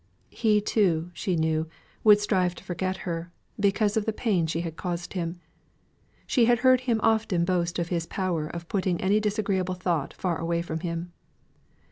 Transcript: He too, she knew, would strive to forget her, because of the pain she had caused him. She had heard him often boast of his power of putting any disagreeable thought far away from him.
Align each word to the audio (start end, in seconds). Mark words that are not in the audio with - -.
He 0.31 0.61
too, 0.61 1.11
she 1.13 1.35
knew, 1.35 1.67
would 2.03 2.19
strive 2.19 2.55
to 2.55 2.63
forget 2.63 2.97
her, 3.05 3.31
because 3.59 3.95
of 3.95 4.05
the 4.05 4.11
pain 4.11 4.47
she 4.47 4.61
had 4.61 4.75
caused 4.75 5.13
him. 5.13 5.39
She 6.25 6.45
had 6.45 6.61
heard 6.65 6.81
him 6.89 6.99
often 7.03 7.45
boast 7.45 7.77
of 7.77 7.89
his 7.89 8.07
power 8.07 8.47
of 8.47 8.67
putting 8.67 8.99
any 8.99 9.19
disagreeable 9.19 9.75
thought 9.75 10.15
far 10.15 10.39
away 10.39 10.63
from 10.63 10.79
him. 10.79 11.13